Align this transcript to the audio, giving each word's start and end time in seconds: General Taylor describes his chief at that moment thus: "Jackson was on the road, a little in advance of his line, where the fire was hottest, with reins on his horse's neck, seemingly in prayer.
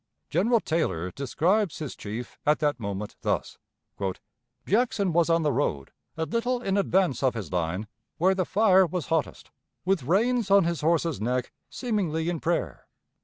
General 0.31 0.59
Taylor 0.59 1.11
describes 1.11 1.77
his 1.77 1.95
chief 1.95 2.39
at 2.43 2.57
that 2.57 2.79
moment 2.79 3.15
thus: 3.21 3.59
"Jackson 4.65 5.13
was 5.13 5.29
on 5.29 5.43
the 5.43 5.51
road, 5.51 5.91
a 6.17 6.25
little 6.25 6.59
in 6.59 6.75
advance 6.75 7.21
of 7.21 7.35
his 7.35 7.51
line, 7.51 7.85
where 8.17 8.33
the 8.33 8.43
fire 8.43 8.87
was 8.87 9.09
hottest, 9.09 9.51
with 9.85 10.01
reins 10.01 10.49
on 10.49 10.63
his 10.63 10.81
horse's 10.81 11.21
neck, 11.21 11.51
seemingly 11.69 12.29
in 12.29 12.39
prayer. 12.39 12.87